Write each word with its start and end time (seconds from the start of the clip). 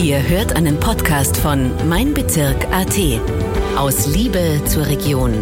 Ihr 0.00 0.22
hört 0.28 0.54
einen 0.54 0.78
Podcast 0.78 1.36
von 1.36 1.72
Mein 1.88 2.14
Bezirk 2.14 2.66
AT. 2.66 2.96
Aus 3.76 4.06
Liebe 4.06 4.62
zur 4.64 4.86
Region. 4.86 5.32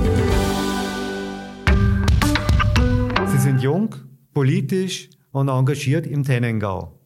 Sie 3.26 3.36
sind 3.36 3.60
jung, 3.60 3.94
politisch 4.32 5.10
und 5.30 5.48
engagiert 5.48 6.06
im 6.06 6.24
Tennengau. 6.24 6.98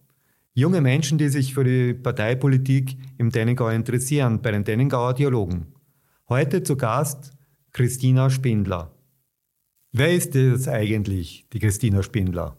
Junge 0.55 0.81
Menschen, 0.81 1.19
die 1.19 1.29
sich 1.29 1.53
für 1.53 1.65
die 1.65 1.93
Parteipolitik 1.93 2.97
im 3.19 3.33
Tennengau 3.33 3.69
interessieren, 3.71 4.41
bei 4.41 4.53
den 4.53 4.65
Tennengauer 4.65 5.15
Dialogen. 5.15 5.75
Heute 6.29 6.63
zu 6.63 6.77
Gast 6.77 7.33
Christina 7.73 8.31
Spindler. 8.31 8.95
Wer 9.91 10.15
ist 10.15 10.37
das 10.37 10.69
eigentlich, 10.69 11.47
die 11.53 11.59
Christina 11.59 12.05
Spindler? 12.05 12.57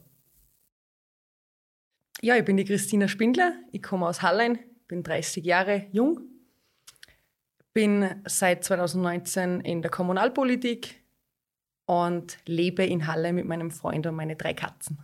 Ja, 2.22 2.36
ich 2.36 2.44
bin 2.44 2.58
die 2.58 2.66
Christina 2.66 3.08
Spindler. 3.08 3.54
Ich 3.72 3.82
komme 3.82 4.06
aus 4.06 4.22
Hallein, 4.22 4.60
bin 4.92 5.04
30 5.04 5.46
Jahre 5.46 5.86
jung, 5.94 6.20
bin 7.74 8.10
seit 8.26 8.66
2019 8.66 9.62
in 9.62 9.82
der 9.82 9.90
Kommunalpolitik 9.90 11.02
und 11.86 12.38
lebe 12.46 12.84
in 12.84 13.08
Halle 13.08 13.32
mit 13.32 13.46
meinem 13.48 13.72
Freund 13.72 14.06
und 14.06 14.16
meine 14.16 14.36
drei 14.36 14.54
Katzen. 14.54 15.00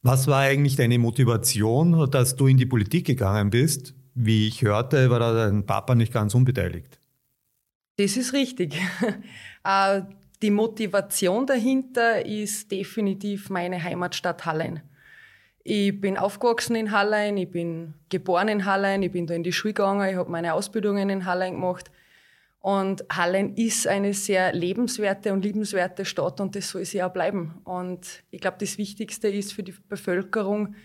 Was 0.00 0.26
war 0.26 0.40
eigentlich 0.40 0.76
deine 0.76 0.98
Motivation, 0.98 2.10
dass 2.10 2.34
du 2.34 2.46
in 2.46 2.56
die 2.56 2.64
Politik 2.64 3.06
gegangen 3.06 3.50
bist? 3.50 3.92
Wie 4.14 4.48
ich 4.48 4.62
hörte, 4.62 5.10
war 5.10 5.18
da 5.18 5.34
dein 5.34 5.66
Papa 5.66 5.94
nicht 5.94 6.14
ganz 6.14 6.34
unbeteiligt. 6.34 6.98
Das 7.96 8.16
ist 8.16 8.32
richtig. 8.32 8.74
Äh, 9.68 10.02
die 10.42 10.52
Motivation 10.52 11.44
dahinter 11.44 12.24
ist 12.24 12.70
definitiv 12.70 13.50
meine 13.50 13.82
Heimatstadt 13.82 14.46
Hallein. 14.46 14.80
Ich 15.68 16.00
bin 16.00 16.16
aufgewachsen 16.16 16.76
in 16.76 16.92
Hallein, 16.92 17.36
ich 17.36 17.50
bin 17.50 17.94
geboren 18.08 18.46
in 18.46 18.66
Hallein, 18.66 19.02
ich 19.02 19.10
bin 19.10 19.26
da 19.26 19.34
in 19.34 19.42
die 19.42 19.52
Schule 19.52 19.74
gegangen, 19.74 20.08
ich 20.08 20.14
habe 20.14 20.30
meine 20.30 20.54
Ausbildungen 20.54 21.10
in 21.10 21.24
Hallein 21.24 21.54
gemacht. 21.54 21.90
Und 22.60 23.04
Hallein 23.10 23.52
ist 23.56 23.88
eine 23.88 24.14
sehr 24.14 24.52
lebenswerte 24.52 25.32
und 25.32 25.44
liebenswerte 25.44 26.04
Stadt 26.04 26.40
und 26.40 26.54
das 26.54 26.70
soll 26.70 26.84
sie 26.84 27.02
auch 27.02 27.12
bleiben. 27.12 27.62
Und 27.64 28.22
ich 28.30 28.40
glaube, 28.40 28.58
das 28.60 28.78
Wichtigste 28.78 29.26
ist 29.26 29.54
für 29.54 29.64
die 29.64 29.74
Bevölkerung, 29.88 30.76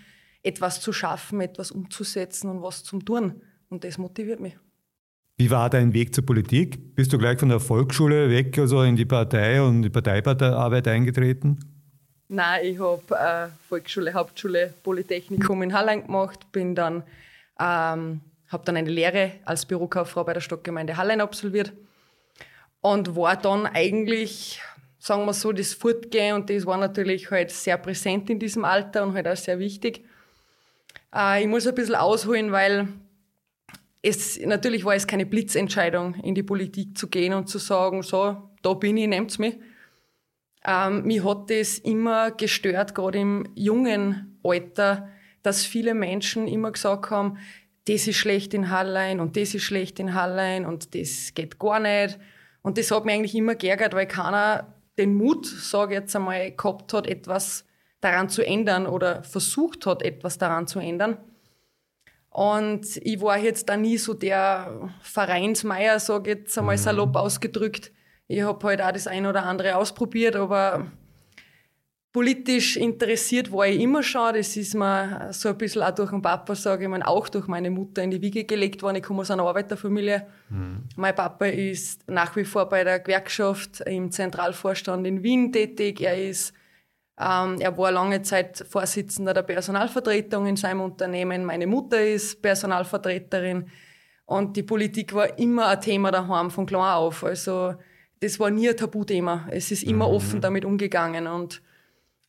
etwas 0.42 0.82
zu 0.82 0.92
schaffen, 0.92 1.42
etwas 1.42 1.70
umzusetzen 1.70 2.50
und 2.50 2.64
was 2.64 2.84
zu 2.84 2.98
tun. 2.98 3.40
Und 3.70 3.84
das 3.84 4.00
motiviert 4.00 4.40
mich. 4.40 4.58
Wie 5.38 5.52
war 5.52 5.70
dein 5.70 5.94
Weg 5.94 6.16
zur 6.16 6.26
Politik? 6.26 6.96
Bist 6.96 7.14
du 7.14 7.20
gleich 7.20 7.40
von 7.40 7.50
der 7.50 7.60
Volksschule 7.60 8.32
weg, 8.32 8.58
also 8.58 8.82
in 8.82 8.96
die 8.96 9.06
Partei 9.06 9.62
und 9.62 9.84
die 9.84 9.92
Parteiarbeit 9.92 10.88
eingetreten? 10.88 11.60
Nein, 12.34 12.66
ich 12.66 12.80
habe 12.80 13.14
äh, 13.14 13.50
Volksschule, 13.68 14.14
Hauptschule, 14.14 14.74
Polytechnikum 14.84 15.64
in 15.64 15.74
Hallein 15.74 16.06
gemacht, 16.06 16.50
bin 16.54 16.76
dann, 16.76 17.04
ähm, 17.60 18.22
habe 18.48 18.64
dann 18.64 18.78
eine 18.78 18.90
Lehre 18.90 19.34
als 19.44 19.66
Bürokauffrau 19.66 20.24
bei 20.24 20.32
der 20.32 20.40
Stadtgemeinde 20.40 20.96
Hallein 20.96 21.20
absolviert 21.20 21.74
und 22.80 23.18
war 23.18 23.36
dann 23.36 23.66
eigentlich, 23.66 24.62
sagen 24.98 25.26
wir 25.26 25.34
so, 25.34 25.52
das 25.52 25.74
Fortgehen 25.74 26.36
und 26.36 26.50
das 26.50 26.66
war 26.66 26.78
natürlich 26.78 27.30
halt 27.30 27.52
sehr 27.52 27.78
präsent 27.78 28.30
in 28.30 28.40
diesem 28.40 28.64
Alter 28.64 29.04
und 29.04 29.14
halt 29.14 29.28
auch 29.28 29.36
sehr 29.36 29.60
wichtig. 29.60 30.06
Äh, 31.14 31.42
ich 31.42 31.48
muss 31.50 31.68
ein 31.68 31.76
bisschen 31.76 31.96
ausholen, 31.96 32.54
weil 32.54 32.88
es, 34.02 34.40
natürlich 34.40 34.86
war 34.86 34.96
es 34.96 35.06
keine 35.06 35.26
Blitzentscheidung, 35.26 36.16
in 36.24 36.34
die 36.34 36.44
Politik 36.44 36.98
zu 36.98 37.10
gehen 37.10 37.34
und 37.34 37.50
zu 37.50 37.58
sagen, 37.58 38.04
so, 38.04 38.38
da 38.62 38.74
bin 38.74 38.96
ich, 38.96 39.10
nehmt's 39.10 39.38
mich 39.38 39.58
ähm, 40.66 41.04
mich 41.04 41.24
hat 41.24 41.50
das 41.50 41.80
immer 41.80 42.32
gestört, 42.32 42.94
gerade 42.94 43.20
im 43.20 43.48
jungen 43.56 44.40
Alter, 44.44 45.10
dass 45.44 45.66
viele 45.66 45.94
Menschen 45.94 46.48
immer 46.48 46.72
gesagt 46.72 47.10
haben, 47.10 47.38
das 47.86 48.08
ist 48.08 48.18
schlecht 48.18 48.54
in 48.54 48.70
Hallein 48.70 49.20
und 49.20 49.36
das 49.38 49.56
ist 49.56 49.64
schlecht 49.64 50.00
in 50.00 50.14
Hallein 50.14 50.66
und 50.66 50.94
das 50.94 51.34
geht 51.34 51.58
gar 51.58 51.80
nicht. 51.80 52.20
Und 52.62 52.78
das 52.78 52.92
hat 52.92 53.06
mich 53.06 53.16
eigentlich 53.16 53.36
immer 53.36 53.56
geärgert, 53.56 53.94
weil 53.94 54.06
keiner 54.06 54.76
den 55.00 55.16
Mut, 55.16 55.48
sage 55.48 55.96
ich 55.96 56.02
jetzt 56.02 56.16
einmal, 56.16 56.52
gehabt 56.52 56.94
hat, 56.94 57.08
etwas 57.08 57.66
daran 58.02 58.30
zu 58.30 58.46
ändern 58.46 58.86
oder 58.86 59.24
versucht 59.24 59.86
hat, 59.88 60.04
etwas 60.04 60.38
daran 60.38 60.68
zu 60.68 60.80
ändern. 60.80 61.18
Und 62.30 62.98
ich 62.98 63.20
war 63.20 63.38
jetzt 63.38 63.68
da 63.68 63.78
nie 63.78 63.98
so 63.98 64.14
der 64.14 64.90
Vereinsmeier, 65.02 66.00
sage 66.00 66.32
ich 66.32 66.38
jetzt 66.38 66.58
einmal 66.58 66.78
mhm. 66.78 66.82
salopp 66.82 67.16
ausgedrückt, 67.16 67.92
ich 68.32 68.44
habe 68.44 68.66
halt 68.66 68.82
auch 68.82 68.92
das 68.92 69.08
eine 69.08 69.30
oder 69.30 69.44
andere 69.44 69.76
ausprobiert, 69.76 70.36
aber 70.36 70.88
politisch 72.14 72.78
interessiert 72.78 73.52
war 73.52 73.68
ich 73.68 73.82
immer 73.82 74.04
schon. 74.04 74.34
Das 74.36 74.56
ist 74.56 74.74
mir 74.74 75.30
so 75.32 75.50
ein 75.50 75.58
bisschen 75.58 75.84
auch 75.84 75.92
durch 75.92 76.12
den 76.12 76.22
Papa, 76.22 76.56
sage 76.56 76.84
ich 76.84 76.90
mal, 76.90 77.04
auch 77.04 77.28
durch 77.28 77.48
meine 77.48 77.70
Mutter 77.70 78.04
in 78.04 78.12
die 78.12 78.22
Wiege 78.22 78.46
gelegt 78.46 78.84
worden. 78.84 78.98
Ich 78.98 79.04
komme 79.04 79.22
aus 79.22 79.32
einer 79.32 79.44
Arbeiterfamilie. 79.44 80.28
Mhm. 80.50 80.84
Mein 80.96 81.16
Papa 81.16 81.46
ist 81.46 82.08
nach 82.10 82.36
wie 82.36 82.46
vor 82.46 82.68
bei 82.70 82.84
der 82.84 83.00
Gewerkschaft 83.00 83.82
im 83.82 84.12
Zentralvorstand 84.12 85.06
in 85.06 85.24
Wien 85.24 85.52
tätig. 85.52 86.02
Er 86.02 86.18
ist 86.30 86.54
ähm, 87.20 87.58
er 87.60 87.78
war 87.78 87.92
lange 87.92 88.22
Zeit 88.22 88.66
Vorsitzender 88.68 89.34
der 89.34 89.44
Personalvertretung 89.44 90.48
in 90.48 90.56
seinem 90.56 90.82
Unternehmen. 90.82 91.44
Meine 91.44 91.68
Mutter 91.68 92.02
ist 92.02 92.42
Personalvertreterin. 92.42 93.70
Und 94.26 94.56
die 94.56 94.64
Politik 94.64 95.14
war 95.14 95.38
immer 95.38 95.68
ein 95.68 95.82
Thema 95.82 96.10
daheim 96.12 96.50
von 96.50 96.66
klar 96.66 96.96
auf. 96.96 97.24
Also 97.24 97.76
das 98.22 98.40
war 98.40 98.52
nie 98.52 98.70
ein 98.70 98.78
Tabuthema. 98.78 99.48
Es 99.50 99.72
ist 99.72 99.84
immer 99.84 100.08
mhm. 100.08 100.14
offen 100.14 100.42
damit 100.42 100.64
umgegangen. 100.64 101.28
Und 101.28 101.62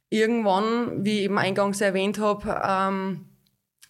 irgendwann, 0.09 1.05
wie 1.05 1.19
ich 1.19 1.25
eben 1.25 1.39
eingangs 1.39 1.81
erwähnt 1.81 2.19
habe, 2.19 2.61
ähm, 2.67 3.27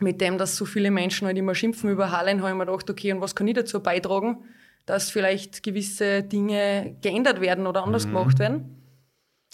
mit 0.01 0.21
dem, 0.21 0.37
dass 0.37 0.57
so 0.57 0.65
viele 0.65 0.91
Menschen 0.91 1.27
halt 1.27 1.39
immer 1.39 1.55
schimpfen 1.55 1.89
über 1.89 2.11
Hallen, 2.11 2.41
habe 2.41 2.51
ich 2.51 2.57
mir 2.57 2.67
gedacht, 2.67 2.91
okay, 2.91 3.13
und 3.13 3.21
was 3.21 3.37
kann 3.37 3.47
ich 3.47 3.55
dazu 3.55 3.81
beitragen, 3.81 4.45
dass 4.85 5.11
vielleicht 5.11 5.63
gewisse 5.63 6.25
Dinge 6.25 6.97
geändert 7.01 7.41
werden 7.41 7.69
oder 7.69 7.85
anders 7.85 8.05
mhm. 8.07 8.11
gemacht 8.11 8.39
werden. 8.41 8.79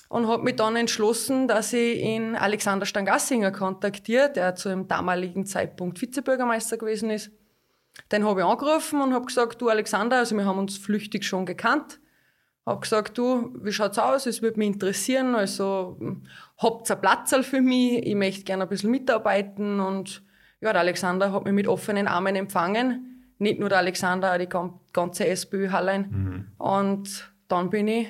Und 0.09 0.27
habe 0.27 0.43
mich 0.43 0.57
dann 0.57 0.75
entschlossen, 0.75 1.49
dass 1.49 1.75
ich 1.75 2.01
ihn 2.03 2.35
Alexander 2.35 2.87
Stangassinger 2.87 3.53
kontaktiere, 3.53 4.33
der 4.33 4.55
zu 4.55 4.71
einem 4.71 4.89
damaligen 4.89 5.45
Zeitpunkt 5.45 6.01
Vizebürgermeister 6.01 6.79
gewesen 6.79 7.11
ist. 7.11 7.31
Den 8.11 8.25
habe 8.25 8.41
ich 8.41 8.47
angerufen 8.47 9.03
und 9.03 9.13
habe 9.13 9.27
gesagt, 9.27 9.61
du 9.61 9.69
Alexander, 9.69 10.17
also 10.17 10.35
wir 10.35 10.47
haben 10.47 10.59
uns 10.59 10.79
flüchtig 10.79 11.25
schon 11.25 11.45
gekannt, 11.45 12.01
habe 12.69 12.81
gesagt, 12.81 13.17
du, 13.19 13.53
wie 13.63 13.73
schaut's 13.73 13.99
aus? 13.99 14.27
Es 14.27 14.43
würde 14.43 14.59
mich 14.59 14.69
interessieren. 14.69 15.35
Also 15.35 15.99
habt 16.59 16.91
ihr 16.91 16.97
Platz 16.97 17.35
für 17.43 17.61
mich? 17.61 18.07
Ich 18.07 18.15
möchte 18.15 18.45
gerne 18.45 18.65
ein 18.65 18.69
bisschen 18.69 18.91
mitarbeiten. 18.91 19.81
Und 19.81 20.23
ja, 20.61 20.73
der 20.73 20.83
Alexander 20.83 21.33
hat 21.33 21.45
mich 21.45 21.55
mit 21.55 21.67
offenen 21.67 22.07
Armen 22.07 22.37
empfangen. 22.37 23.25
Nicht 23.39 23.59
nur 23.61 23.69
der 23.69 23.79
Alexander, 23.79 24.35
auch 24.35 24.39
die 24.39 24.49
ganze 24.93 25.27
SPÖ 25.27 25.71
Hallein. 25.71 26.09
Mhm. 26.11 26.47
Und 26.59 27.33
dann 27.49 27.71
bin 27.71 27.89
ich 27.89 28.09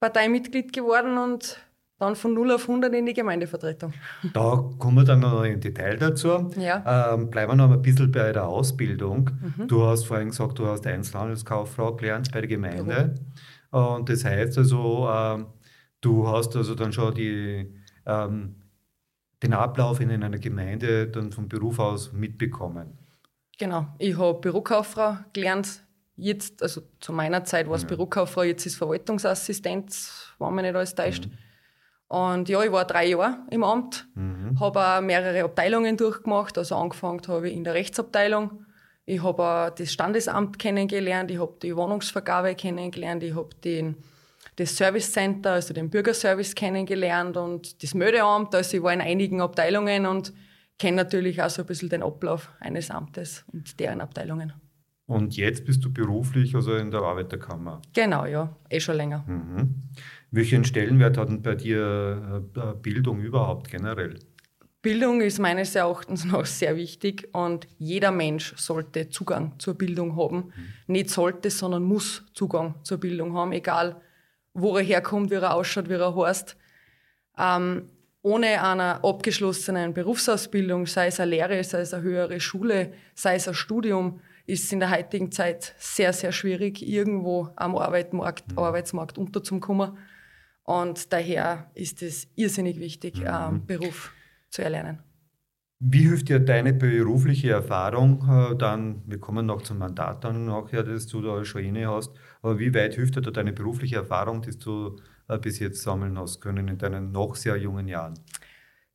Parteimitglied 0.00 0.72
geworden 0.72 1.16
und 1.16 1.64
dann 1.98 2.16
von 2.16 2.34
0 2.34 2.52
auf 2.52 2.68
100 2.68 2.92
in 2.92 3.06
die 3.06 3.14
Gemeindevertretung. 3.14 3.92
Da 4.32 4.64
kommen 4.78 4.96
wir 4.96 5.04
dann 5.04 5.20
noch 5.20 5.44
im 5.44 5.60
Detail 5.60 5.96
dazu. 5.96 6.50
Ja. 6.56 7.14
Ähm, 7.14 7.30
bleiben 7.30 7.52
wir 7.52 7.56
noch 7.56 7.70
ein 7.70 7.80
bisschen 7.80 8.10
bei 8.10 8.32
der 8.32 8.46
Ausbildung. 8.46 9.30
Mhm. 9.56 9.68
Du 9.68 9.84
hast 9.84 10.04
vorhin 10.04 10.28
gesagt, 10.28 10.58
du 10.58 10.66
hast 10.66 10.86
Einzelhandelskauffrau 10.86 11.94
gelernt 11.94 12.32
bei 12.32 12.40
der 12.40 12.48
Gemeinde. 12.48 13.14
Mhm. 13.14 13.32
Und 13.74 14.08
das 14.08 14.24
heißt 14.24 14.56
also, 14.58 15.08
ähm, 15.10 15.46
du 16.00 16.28
hast 16.28 16.54
also 16.54 16.76
dann 16.76 16.92
schon 16.92 17.12
die, 17.12 17.74
ähm, 18.06 18.62
den 19.42 19.52
Ablauf 19.52 19.98
in 19.98 20.12
einer 20.12 20.38
Gemeinde 20.38 21.08
dann 21.08 21.32
vom 21.32 21.48
Beruf 21.48 21.80
aus 21.80 22.12
mitbekommen. 22.12 22.96
Genau, 23.58 23.88
ich 23.98 24.16
habe 24.16 24.38
Bürokauffrau 24.38 25.16
gelernt. 25.32 25.82
Jetzt, 26.14 26.62
also 26.62 26.82
zu 27.00 27.12
meiner 27.12 27.42
Zeit 27.42 27.68
war 27.68 27.74
es 27.74 27.82
ja. 27.82 27.88
Bürokauffrau, 27.88 28.44
jetzt 28.44 28.64
ist 28.64 28.76
Verwaltungsassistenz, 28.76 30.32
wenn 30.38 30.54
man 30.54 30.64
nicht 30.64 30.76
alles 30.76 30.94
täuscht. 30.94 31.26
Mhm. 31.26 31.32
Und 32.06 32.48
ja, 32.48 32.62
ich 32.62 32.70
war 32.70 32.84
drei 32.84 33.08
Jahre 33.08 33.38
im 33.50 33.64
Amt, 33.64 34.06
mhm. 34.14 34.60
habe 34.60 34.80
auch 34.80 35.00
mehrere 35.00 35.42
Abteilungen 35.42 35.96
durchgemacht. 35.96 36.56
Also 36.58 36.76
angefangen 36.76 37.20
habe 37.26 37.48
ich 37.48 37.56
in 37.56 37.64
der 37.64 37.74
Rechtsabteilung, 37.74 38.66
ich 39.06 39.22
habe 39.22 39.74
das 39.76 39.92
Standesamt 39.92 40.58
kennengelernt, 40.58 41.30
ich 41.30 41.38
habe 41.38 41.54
die 41.62 41.76
Wohnungsvergabe 41.76 42.54
kennengelernt, 42.54 43.22
ich 43.22 43.34
habe 43.34 43.50
den, 43.62 43.96
das 44.56 44.76
Service 44.76 45.12
Center, 45.12 45.52
also 45.52 45.74
den 45.74 45.90
Bürgerservice 45.90 46.54
kennengelernt 46.54 47.36
und 47.36 47.82
das 47.82 47.94
Meldeamt. 47.94 48.54
Also 48.54 48.78
ich 48.78 48.82
war 48.82 48.92
in 48.92 49.00
einigen 49.00 49.40
Abteilungen 49.40 50.06
und 50.06 50.32
kenne 50.78 50.98
natürlich 50.98 51.42
auch 51.42 51.50
so 51.50 51.62
ein 51.62 51.66
bisschen 51.66 51.88
den 51.88 52.02
Ablauf 52.02 52.50
eines 52.60 52.90
Amtes 52.90 53.44
und 53.52 53.78
deren 53.78 54.00
Abteilungen. 54.00 54.52
Und 55.06 55.36
jetzt 55.36 55.66
bist 55.66 55.84
du 55.84 55.92
beruflich 55.92 56.54
also 56.54 56.76
in 56.76 56.90
der 56.90 57.02
Arbeiterkammer? 57.02 57.82
Genau, 57.92 58.24
ja, 58.24 58.56
eh 58.70 58.80
schon 58.80 58.96
länger. 58.96 59.22
Mhm. 59.26 59.82
Welchen 60.30 60.64
Stellenwert 60.64 61.18
hat 61.18 61.28
denn 61.28 61.42
bei 61.42 61.54
dir 61.54 62.42
äh, 62.56 62.74
Bildung 62.80 63.20
überhaupt 63.20 63.70
generell? 63.70 64.18
Bildung 64.84 65.22
ist 65.22 65.38
meines 65.38 65.74
Erachtens 65.74 66.26
noch 66.26 66.44
sehr 66.44 66.76
wichtig 66.76 67.30
und 67.32 67.66
jeder 67.78 68.10
Mensch 68.10 68.54
sollte 68.58 69.08
Zugang 69.08 69.58
zur 69.58 69.74
Bildung 69.76 70.14
haben. 70.14 70.36
Mhm. 70.36 70.52
Nicht 70.88 71.08
sollte, 71.08 71.48
sondern 71.48 71.84
muss 71.84 72.22
Zugang 72.34 72.74
zur 72.82 72.98
Bildung 72.98 73.32
haben, 73.32 73.52
egal 73.52 74.02
wo 74.52 74.76
er 74.76 74.84
herkommt, 74.84 75.30
wie 75.30 75.36
er 75.36 75.54
ausschaut, 75.54 75.88
wie 75.88 75.94
er 75.94 76.14
heißt. 76.14 76.56
Ähm, 77.38 77.88
ohne 78.20 78.62
einer 78.62 79.02
abgeschlossenen 79.02 79.94
Berufsausbildung, 79.94 80.86
sei 80.86 81.06
es 81.06 81.18
eine 81.18 81.30
Lehre, 81.30 81.64
sei 81.64 81.80
es 81.80 81.94
eine 81.94 82.02
höhere 82.02 82.38
Schule, 82.38 82.92
sei 83.14 83.36
es 83.36 83.48
ein 83.48 83.54
Studium, 83.54 84.20
ist 84.44 84.70
in 84.70 84.80
der 84.80 84.90
heutigen 84.90 85.32
Zeit 85.32 85.74
sehr, 85.78 86.12
sehr 86.12 86.30
schwierig, 86.30 86.86
irgendwo 86.86 87.48
am 87.56 87.74
Arbeitsmarkt, 87.74 88.52
mhm. 88.52 88.58
Arbeitsmarkt 88.58 89.16
unterzukommen. 89.16 89.96
Und 90.62 91.10
daher 91.10 91.70
ist 91.72 92.02
es 92.02 92.28
irrsinnig 92.34 92.78
wichtig, 92.80 93.20
mhm. 93.20 93.26
einen 93.26 93.66
Beruf 93.66 94.12
zu 94.54 94.62
erlernen. 94.62 95.02
Wie 95.80 96.08
hilft 96.08 96.28
dir 96.28 96.38
deine 96.38 96.72
berufliche 96.72 97.50
Erfahrung 97.50 98.24
äh, 98.28 98.56
dann, 98.56 99.02
wir 99.06 99.18
kommen 99.18 99.44
noch 99.44 99.62
zum 99.62 99.78
Mandat 99.78 100.24
dann 100.24 100.46
nachher, 100.46 100.84
das 100.84 101.06
du 101.08 101.20
da 101.20 101.44
schon 101.44 101.64
inne 101.64 101.88
hast, 101.88 102.12
aber 102.40 102.58
wie 102.58 102.72
weit 102.72 102.94
hilft 102.94 103.16
dir 103.16 103.22
da 103.22 103.30
deine 103.30 103.52
berufliche 103.52 103.96
Erfahrung, 103.96 104.40
die 104.40 104.56
du 104.58 104.96
äh, 105.28 105.38
bis 105.38 105.58
jetzt 105.58 105.82
sammeln 105.82 106.16
hast 106.16 106.40
können 106.40 106.68
in 106.68 106.78
deinen 106.78 107.10
noch 107.12 107.34
sehr 107.34 107.56
jungen 107.56 107.88
Jahren? 107.88 108.14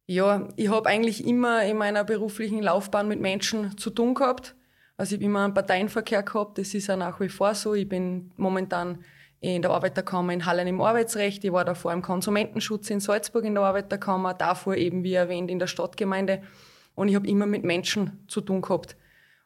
Ja, 0.07 0.47
ich 0.55 0.69
habe 0.69 0.89
eigentlich 0.89 1.27
immer 1.27 1.63
in 1.63 1.77
meiner 1.77 2.03
beruflichen 2.03 2.63
Laufbahn 2.63 3.07
mit 3.07 3.19
Menschen 3.19 3.77
zu 3.77 3.91
tun 3.91 4.15
gehabt. 4.15 4.55
Also 4.97 5.13
ich 5.13 5.19
habe 5.19 5.25
immer 5.25 5.43
einen 5.43 5.53
Parteienverkehr 5.53 6.23
gehabt, 6.23 6.57
das 6.57 6.73
ist 6.73 6.87
ja 6.87 6.95
nach 6.95 7.19
wie 7.19 7.29
vor 7.29 7.53
so. 7.53 7.75
Ich 7.75 7.87
bin 7.87 8.31
momentan 8.37 8.99
in 9.41 9.61
der 9.61 9.71
Arbeiterkammer 9.71 10.33
in 10.33 10.45
Hallen 10.45 10.67
im 10.67 10.81
Arbeitsrecht. 10.81 11.43
Ich 11.43 11.51
war 11.51 11.63
davor 11.63 11.93
im 11.93 12.01
Konsumentenschutz 12.01 12.89
in 12.89 12.99
Salzburg 12.99 13.45
in 13.45 13.55
der 13.55 13.63
Arbeiterkammer, 13.63 14.33
davor 14.33 14.75
eben, 14.75 15.03
wie 15.03 15.13
erwähnt, 15.13 15.49
in 15.49 15.59
der 15.59 15.67
Stadtgemeinde. 15.67 16.41
Und 16.95 17.07
ich 17.07 17.15
habe 17.15 17.27
immer 17.27 17.45
mit 17.45 17.63
Menschen 17.63 18.23
zu 18.27 18.41
tun 18.41 18.61
gehabt. 18.61 18.97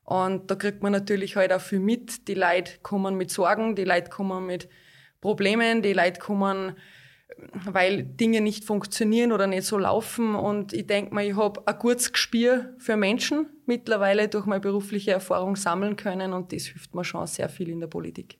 Und 0.04 0.50
da 0.50 0.56
kriegt 0.56 0.82
man 0.82 0.92
natürlich 0.92 1.36
halt 1.36 1.54
auch 1.54 1.62
viel 1.62 1.80
mit. 1.80 2.28
Die 2.28 2.34
Leute 2.34 2.74
kommen 2.82 3.16
mit 3.16 3.30
Sorgen, 3.30 3.76
die 3.76 3.84
Leute 3.84 4.10
kommen 4.10 4.46
mit 4.46 4.68
Problemen, 5.22 5.82
die 5.82 5.94
Leute 5.94 6.20
kommen, 6.20 6.76
weil 7.66 8.04
Dinge 8.04 8.42
nicht 8.42 8.66
funktionieren 8.66 9.32
oder 9.32 9.48
nicht 9.48 9.66
so 9.66 9.78
laufen. 9.78 10.36
Und 10.36 10.74
ich 10.74 10.88
denke 10.88 11.14
mal, 11.14 11.24
ich 11.24 11.36
habe 11.36 11.66
ein 11.68 11.78
gutes 11.78 12.12
Gespür 12.12 12.74
für 12.80 12.98
Menschen 12.98 13.48
mittlerweile 13.66 14.28
durch 14.28 14.46
meine 14.46 14.60
berufliche 14.60 15.12
Erfahrung 15.12 15.56
sammeln 15.56 15.96
können 15.96 16.34
und 16.34 16.52
das 16.52 16.66
hilft 16.66 16.94
mir 16.96 17.06
schon 17.06 17.28
sehr 17.28 17.48
viel 17.48 17.70
in 17.70 17.80
der 17.80 17.88
Politik. 17.88 18.40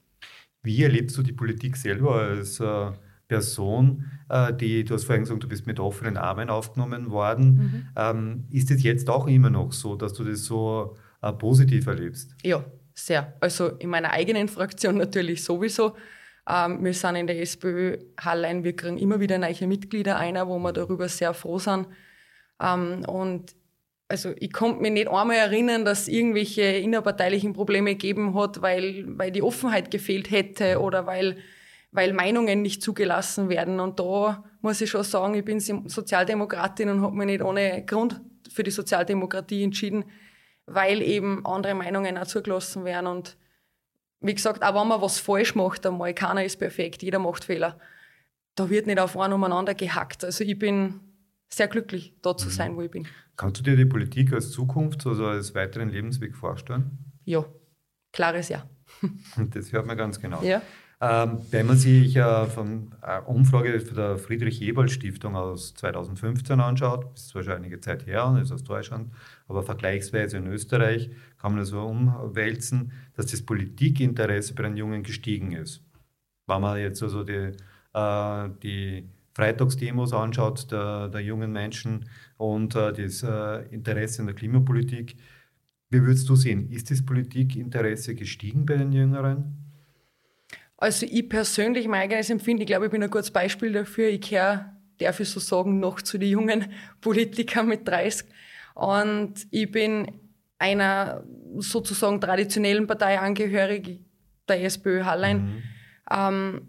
Wie 0.64 0.82
erlebst 0.82 1.18
du 1.18 1.24
die 1.24 1.34
Politik 1.34 1.76
selber 1.76 2.16
als 2.16 2.60
äh, 2.60 2.92
Person, 3.28 4.06
äh, 4.30 4.54
die, 4.54 4.84
du 4.84 4.94
hast 4.94 5.06
vorhin 5.06 5.24
gesagt, 5.24 5.44
du 5.44 5.48
bist 5.48 5.66
mit 5.66 5.80
offenen 5.80 6.18
Armen 6.18 6.50
aufgenommen 6.50 7.10
worden. 7.10 7.56
Mhm. 7.56 7.88
Ähm, 7.96 8.44
ist 8.52 8.70
es 8.70 8.84
jetzt 8.84 9.10
auch 9.10 9.28
immer 9.28 9.50
noch 9.50 9.72
so, 9.72 9.96
dass 9.96 10.14
du 10.14 10.24
das 10.24 10.46
so 10.46 10.96
äh, 11.22 11.32
positiv 11.34 11.88
erlebst? 11.88 12.36
Ja, 12.44 12.64
sehr. 12.94 13.34
Also 13.40 13.70
in 13.70 13.90
meiner 13.90 14.12
eigenen 14.12 14.48
Fraktion 14.48 14.98
natürlich 14.98 15.44
sowieso. 15.44 15.96
Ähm, 16.48 16.84
wir 16.84 16.94
sind 16.94 17.16
in 17.16 17.28
der 17.28 17.42
SPÖ 17.42 17.98
Hallein, 18.20 18.64
wir 18.64 18.76
kriegen 18.76 18.98
immer 18.98 19.20
wieder 19.20 19.38
neue 19.38 19.68
Mitglieder 19.68 20.18
ein, 20.18 20.36
wo 20.36 20.60
wir 20.60 20.74
darüber 20.74 21.08
sehr 21.08 21.34
froh 21.34 21.58
sind. 21.58 21.88
Ähm, 22.62 23.04
und 23.08 23.56
also 24.14 24.32
ich 24.38 24.54
konnte 24.54 24.80
mich 24.80 24.92
nicht 24.92 25.08
einmal 25.08 25.38
erinnern, 25.38 25.86
dass 25.86 26.02
es 26.02 26.08
irgendwelche 26.08 26.62
innerparteilichen 26.62 27.54
Probleme 27.54 27.96
gegeben 27.96 28.36
hat, 28.36 28.62
weil, 28.62 29.06
weil 29.08 29.32
die 29.32 29.42
Offenheit 29.42 29.90
gefehlt 29.90 30.30
hätte 30.30 30.80
oder 30.80 31.08
weil, 31.08 31.38
weil 31.92 32.14
Meinungen 32.14 32.62
nicht 32.62 32.84
zugelassen 32.84 33.50
werden. 33.50 33.80
Und 33.80 34.00
da 34.00 34.44
muss 34.62 34.82
ich 34.82 34.92
schon 34.92 35.04
sagen, 35.04 35.34
ich 35.34 35.44
bin 35.44 35.60
Sozialdemokratin 35.60 36.90
und 36.90 37.02
habe 37.02 37.16
mich 37.16 37.26
nicht 37.26 37.42
ohne 37.42 37.84
Grund 37.88 38.22
für 38.52 38.62
die 38.62 38.70
Sozialdemokratie 38.70 39.64
entschieden, 39.64 40.06
weil 40.68 41.02
eben 41.02 41.44
andere 41.44 41.74
Meinungen 41.74 42.16
auch 42.20 42.28
zugelassen 42.28 42.86
werden. 42.86 43.08
Und 43.08 43.36
wie 44.20 44.36
gesagt, 44.36 44.64
auch 44.64 44.80
wenn 44.80 44.90
man 44.90 45.02
was 45.02 45.18
falsch 45.18 45.56
macht, 45.56 45.88
einmal, 45.88 46.14
keiner 46.14 46.46
ist 46.46 46.60
perfekt, 46.60 47.02
jeder 47.02 47.18
macht 47.18 47.46
Fehler. 47.46 47.80
Da 48.54 48.70
wird 48.70 48.86
nicht 48.86 49.00
auf 49.00 49.18
einen 49.18 49.34
umeinander 49.34 49.74
gehackt. 49.74 50.24
Also 50.24 50.44
ich 50.44 50.60
bin 50.60 51.00
sehr 51.50 51.68
glücklich, 51.68 52.16
da 52.22 52.36
zu 52.36 52.48
mhm. 52.48 52.52
sein, 52.52 52.76
wo 52.76 52.82
ich 52.82 52.92
bin. 52.92 53.08
Kannst 53.36 53.60
du 53.60 53.64
dir 53.64 53.76
die 53.76 53.86
Politik 53.86 54.34
als 54.34 54.52
Zukunft, 54.52 55.06
also 55.06 55.28
als 55.28 55.56
weiteren 55.56 55.90
Lebensweg 55.90 56.36
vorstellen? 56.36 56.98
Ja, 57.26 57.46
klares 58.12 58.50
Ja. 58.50 58.68
das 59.52 59.72
hört 59.72 59.86
man 59.86 59.98
ganz 59.98 60.20
genau. 60.20 60.42
Ja. 60.44 60.62
Ähm, 61.02 61.40
wenn 61.52 61.66
man 61.66 61.76
sich 61.76 62.16
äh, 62.16 62.46
von 62.46 62.96
einer 63.02 63.28
Umfrage 63.28 63.78
der 63.78 64.18
Friedrich-Ebert-Stiftung 64.18 65.36
aus 65.36 65.74
2015 65.74 66.62
anschaut, 66.62 67.12
das 67.12 67.24
ist 67.24 67.30
zwar 67.30 67.44
schon 67.44 67.54
einige 67.54 67.82
Zeit 67.82 68.06
her 68.06 68.26
und 68.28 68.38
ist 68.38 68.54
aus 68.54 68.64
Deutschland, 68.64 69.12
aber 69.50 69.64
vergleichsweise 69.64 70.38
in 70.38 70.48
Österreich 70.48 71.10
kann 71.40 71.56
man 71.56 71.66
so 71.66 71.82
umwälzen, 71.82 72.94
dass 73.16 73.26
das 73.26 73.42
Politikinteresse 73.42 74.54
bei 74.54 74.64
den 74.64 74.78
Jungen 74.78 75.04
gestiegen 75.04 75.52
ist. 75.52 75.84
Wenn 76.48 76.62
man 76.62 76.80
jetzt 76.80 77.04
also 77.04 77.26
die, 77.26 77.52
äh, 77.94 78.50
die 78.62 79.10
Freitagsdemos 79.34 80.14
anschaut 80.14 80.72
der, 80.72 81.10
der, 81.10 81.22
jungen 81.22 81.52
Menschen 81.52 82.10
und 82.38 82.76
äh, 82.76 82.94
das 82.94 83.24
äh, 83.24 83.66
Interesse 83.74 84.22
in 84.22 84.28
der 84.28 84.36
Klimapolitik, 84.36 85.16
wie 85.90 86.02
würdest 86.02 86.30
du 86.30 86.36
sehen, 86.36 86.70
ist 86.72 86.92
das 86.92 87.06
Politikinteresse 87.06 88.16
gestiegen 88.16 88.66
bei 88.66 88.78
den 88.78 88.92
Jüngeren? 88.92 89.64
Also 90.78 91.06
ich 91.10 91.30
persönlich, 91.30 91.88
mein 91.88 92.02
eigenes 92.02 92.30
Empfinden, 92.30 92.62
ich 92.62 92.68
glaube, 92.68 92.86
ich 92.86 92.92
bin 92.92 93.04
ein 93.04 93.10
gutes 93.10 93.32
Beispiel 93.32 93.72
dafür. 93.72 94.10
Ich 94.10 94.22
gehöre, 94.22 94.74
darf 94.98 95.20
ich 95.20 95.30
so 95.30 95.40
sagen, 95.40 95.80
noch 95.80 96.02
zu 96.02 96.18
den 96.18 96.30
jungen 96.30 96.66
Politikern 97.02 97.68
mit 97.68 97.88
30. 97.88 98.28
Und 98.76 99.48
ich 99.52 99.72
bin 99.72 100.12
einer 100.58 101.24
sozusagen 101.58 102.20
traditionellen 102.20 102.88
Partei 102.88 103.20
angehörig, 103.20 104.00
der 104.48 104.64
SPÖ 104.64 105.06
Hallein. 105.06 105.38
Mhm. 105.38 105.64
Ähm, 106.12 106.62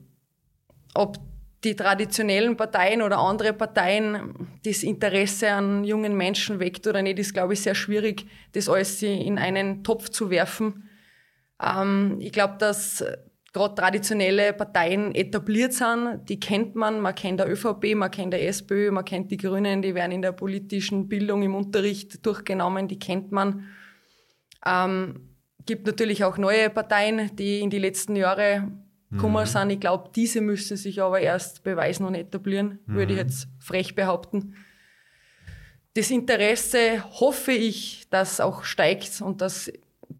ob 0.94 1.18
die 1.64 1.74
traditionellen 1.74 2.56
Parteien 2.56 3.02
oder 3.02 3.18
andere 3.18 3.52
Parteien 3.52 4.34
das 4.64 4.82
Interesse 4.82 5.50
an 5.50 5.84
jungen 5.84 6.16
Menschen 6.16 6.60
weckt 6.60 6.86
oder 6.86 7.02
nicht, 7.02 7.18
ist, 7.18 7.32
glaube 7.32 7.54
ich, 7.54 7.62
sehr 7.62 7.74
schwierig, 7.74 8.26
das 8.52 8.68
alles 8.68 9.02
in 9.02 9.38
einen 9.38 9.82
Topf 9.82 10.10
zu 10.10 10.30
werfen. 10.30 10.88
Ähm, 11.62 12.18
ich 12.20 12.32
glaube, 12.32 12.56
dass 12.58 13.04
gerade 13.54 13.74
traditionelle 13.76 14.52
Parteien 14.52 15.14
etabliert 15.14 15.72
sind. 15.72 16.28
Die 16.28 16.38
kennt 16.38 16.74
man. 16.74 17.00
Man 17.00 17.14
kennt 17.14 17.40
der 17.40 17.48
ÖVP, 17.48 17.94
man 17.94 18.10
kennt 18.10 18.32
der 18.32 18.46
SPÖ, 18.46 18.90
man 18.90 19.04
kennt 19.04 19.30
die 19.30 19.36
Grünen, 19.36 19.80
die 19.80 19.94
werden 19.94 20.12
in 20.12 20.22
der 20.22 20.32
politischen 20.32 21.08
Bildung 21.08 21.42
im 21.42 21.54
Unterricht 21.54 22.26
durchgenommen, 22.26 22.88
die 22.88 22.98
kennt 22.98 23.32
man. 23.32 23.68
Ähm, 24.66 25.30
gibt 25.64 25.86
natürlich 25.86 26.24
auch 26.24 26.36
neue 26.36 26.68
Parteien, 26.68 27.34
die 27.36 27.60
in 27.60 27.70
die 27.70 27.78
letzten 27.78 28.16
Jahre 28.16 28.68
gekommen 29.14 29.44
mhm. 29.44 29.48
sind. 29.48 29.70
Ich 29.70 29.80
glaube, 29.80 30.10
diese 30.14 30.40
müssen 30.40 30.76
sich 30.76 31.00
aber 31.00 31.20
erst 31.20 31.64
beweisen 31.64 32.04
und 32.04 32.14
etablieren, 32.14 32.78
mhm. 32.86 32.94
würde 32.94 33.12
ich 33.12 33.18
mhm. 33.18 33.26
jetzt 33.26 33.48
frech 33.58 33.94
behaupten. 33.94 34.54
Das 35.94 36.10
Interesse 36.10 37.04
hoffe 37.20 37.52
ich, 37.52 38.06
dass 38.10 38.40
auch 38.40 38.64
steigt 38.64 39.20
und 39.20 39.40
dass 39.40 39.72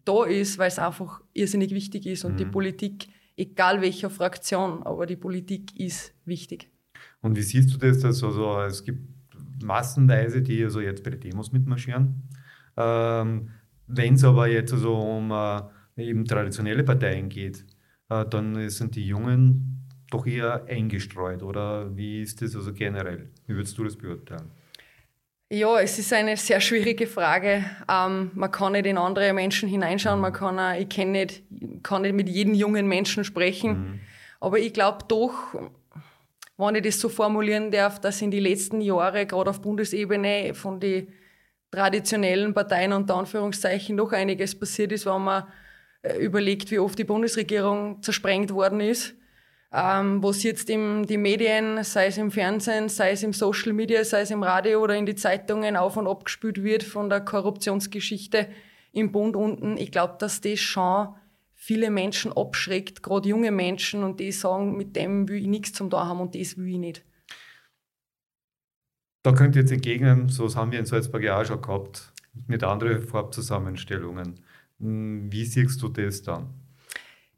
da 0.05 0.23
ist, 0.23 0.57
weil 0.57 0.67
es 0.67 0.79
einfach 0.79 1.21
irrsinnig 1.33 1.71
wichtig 1.71 2.05
ist 2.05 2.23
und 2.23 2.33
mhm. 2.33 2.37
die 2.37 2.45
Politik 2.45 3.07
egal 3.37 3.81
welcher 3.81 4.09
Fraktion, 4.09 4.83
aber 4.83 5.05
die 5.05 5.15
Politik 5.15 5.77
ist 5.79 6.13
wichtig. 6.25 6.69
Und 7.21 7.35
wie 7.35 7.41
siehst 7.41 7.73
du 7.73 7.77
das? 7.77 8.03
Also, 8.03 8.61
es 8.61 8.83
gibt 8.83 9.01
massenweise, 9.63 10.41
die 10.41 10.63
also 10.63 10.79
jetzt 10.79 11.03
bei 11.03 11.11
den 11.11 11.19
Demos 11.19 11.51
mitmarschieren. 11.51 12.23
Ähm, 12.77 13.49
Wenn 13.87 14.15
es 14.15 14.23
aber 14.23 14.47
jetzt 14.47 14.73
also 14.73 14.95
um 14.95 15.31
äh, 15.31 15.61
eben 15.97 16.25
traditionelle 16.25 16.83
Parteien 16.83 17.29
geht, 17.29 17.65
äh, 18.09 18.25
dann 18.25 18.69
sind 18.69 18.95
die 18.95 19.07
Jungen 19.07 19.87
doch 20.11 20.25
eher 20.25 20.65
eingestreut. 20.65 21.43
Oder 21.43 21.95
wie 21.95 22.21
ist 22.21 22.41
das 22.41 22.55
also 22.55 22.73
generell? 22.73 23.29
Wie 23.47 23.55
würdest 23.55 23.77
du 23.77 23.83
das 23.83 23.95
beurteilen? 23.95 24.51
Ja, 25.51 25.79
es 25.79 25.99
ist 25.99 26.11
eine 26.11 26.37
sehr 26.37 26.59
schwierige 26.59 27.05
Frage. 27.05 27.63
Ähm, 27.89 28.31
man 28.33 28.51
kann 28.51 28.71
nicht 28.71 28.87
in 28.87 28.97
andere 28.97 29.31
Menschen 29.31 29.69
hineinschauen, 29.69 30.19
man 30.19 30.33
kann 30.33 30.57
auch, 30.57 30.73
ich 30.73 30.89
kann 30.89 31.11
nicht, 31.11 31.43
kann 31.83 32.01
nicht 32.01 32.15
mit 32.15 32.27
jedem 32.27 32.55
jungen 32.55 32.87
Menschen 32.87 33.23
sprechen. 33.23 33.69
Mhm. 33.69 33.99
Aber 34.39 34.57
ich 34.57 34.73
glaube 34.73 35.05
doch, 35.07 35.53
wenn 36.57 36.75
ich 36.75 36.83
das 36.83 36.99
so 36.99 37.09
formulieren 37.09 37.69
darf, 37.69 37.99
dass 37.99 38.21
in 38.21 38.31
den 38.31 38.43
letzten 38.43 38.81
Jahren, 38.81 39.27
gerade 39.27 39.49
auf 39.49 39.61
Bundesebene, 39.61 40.53
von 40.55 40.79
den 40.79 41.09
traditionellen 41.69 42.53
Parteien 42.53 42.93
unter 42.93 43.15
Anführungszeichen 43.15 43.95
noch 43.95 44.13
einiges 44.13 44.57
passiert 44.57 44.93
ist, 44.93 45.05
wenn 45.05 45.21
man 45.21 45.43
überlegt, 46.19 46.71
wie 46.71 46.79
oft 46.79 46.97
die 46.97 47.03
Bundesregierung 47.03 48.01
zersprengt 48.01 48.51
worden 48.51 48.79
ist 48.79 49.15
ähm, 49.75 50.23
wo 50.23 50.29
es 50.29 50.43
jetzt 50.43 50.69
in 50.69 51.03
die 51.03 51.17
Medien, 51.17 51.83
sei 51.83 52.07
es 52.07 52.17
im 52.17 52.31
Fernsehen, 52.31 52.87
sei 52.87 53.11
es 53.11 53.23
im 53.23 53.33
Social 53.33 53.73
Media, 53.73 54.05
sei 54.05 54.21
es 54.21 54.31
im 54.31 54.41
Radio 54.41 54.81
oder 54.81 54.95
in 54.95 55.05
die 55.05 55.15
Zeitungen 55.15 55.75
auf 55.75 55.97
und 55.97 56.07
ab 56.07 56.23
gespült 56.23 56.63
wird 56.63 56.83
von 56.83 57.09
der 57.09 57.19
Korruptionsgeschichte 57.19 58.47
im 58.93 59.11
Bund 59.11 59.35
unten. 59.35 59.75
Ich 59.75 59.91
glaube, 59.91 60.15
dass 60.17 60.39
das 60.39 60.59
schon 60.59 61.09
viele 61.53 61.89
Menschen 61.89 62.31
abschreckt, 62.31 63.03
gerade 63.03 63.27
junge 63.27 63.51
Menschen, 63.51 64.03
und 64.03 64.21
die 64.21 64.31
sagen, 64.31 64.77
mit 64.77 64.95
dem 64.95 65.27
will 65.27 65.41
ich 65.41 65.47
nichts 65.47 65.73
zum 65.73 65.89
da 65.89 66.05
haben 66.05 66.21
und 66.21 66.35
das 66.35 66.57
will 66.57 66.67
ich 66.67 66.77
nicht. 66.77 67.03
Da 69.23 69.33
könnt 69.33 69.55
ihr 69.55 69.63
jetzt 69.63 69.71
entgegnen, 69.71 70.29
so 70.29 70.53
haben 70.55 70.71
wir 70.71 70.79
in 70.79 70.85
Salzburg 70.85 71.23
ja 71.23 71.41
auch 71.41 71.45
schon 71.45 71.61
gehabt, 71.61 72.13
mit 72.47 72.63
anderen 72.63 73.01
Farbzusammenstellungen. 73.01 74.39
Hm, 74.79 75.31
wie 75.31 75.45
siehst 75.45 75.81
du 75.81 75.89
das 75.89 76.21
dann? 76.21 76.53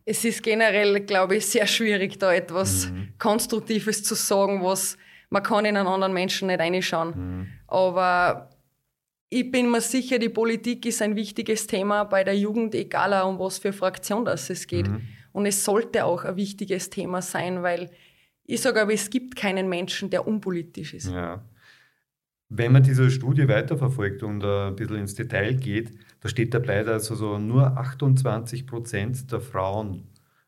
es 0.09 0.23
ist 0.23 0.41
generell, 0.41 1.01
glaube 1.01 1.35
ich, 1.35 1.45
sehr 1.45 1.67
schwierig, 1.67 2.17
da 2.17 2.33
etwas 2.33 2.89
mhm. 2.89 3.09
Konstruktives 3.19 4.03
zu 4.03 4.15
sagen, 4.15 4.63
was, 4.63 4.97
man 5.29 5.43
kann 5.43 5.65
in 5.65 5.75
einen 5.75 5.85
anderen 5.85 6.13
Menschen 6.13 6.47
nicht 6.47 6.61
reinschauen. 6.61 7.09
Mhm. 7.09 7.47
Aber 7.67 8.49
ich 9.29 9.51
bin 9.51 9.69
mir 9.69 9.81
sicher, 9.81 10.17
die 10.17 10.29
Politik 10.29 10.85
ist 10.85 11.01
ein 11.01 11.17
wichtiges 11.17 11.67
Thema 11.67 12.05
bei 12.05 12.23
der 12.23 12.37
Jugend, 12.37 12.73
egal 12.73 13.21
um 13.23 13.37
was 13.37 13.57
für 13.57 13.73
Fraktion 13.73 14.23
das 14.23 14.49
es 14.49 14.65
geht. 14.65 14.87
Mhm. 14.87 15.01
Und 15.33 15.45
es 15.45 15.65
sollte 15.65 16.05
auch 16.05 16.23
ein 16.23 16.37
wichtiges 16.37 16.89
Thema 16.89 17.21
sein, 17.21 17.61
weil 17.61 17.91
ich 18.45 18.61
sage 18.61 18.81
aber, 18.81 18.93
es 18.93 19.09
gibt 19.09 19.35
keinen 19.35 19.67
Menschen, 19.67 20.09
der 20.09 20.25
unpolitisch 20.25 20.93
ist. 20.93 21.09
Ja. 21.09 21.43
Wenn 22.49 22.71
man 22.71 22.83
diese 22.83 23.11
Studie 23.11 23.47
weiterverfolgt 23.47 24.23
und 24.23 24.43
ein 24.43 24.75
bisschen 24.75 24.97
ins 24.97 25.15
Detail 25.15 25.55
geht, 25.55 25.91
da 26.21 26.29
steht 26.29 26.53
dabei, 26.53 26.83
dass 26.83 27.11
also 27.11 27.37
nur 27.37 27.77
28 27.77 28.65
Prozent 28.65 29.31
der 29.31 29.41
Frauen 29.41 30.07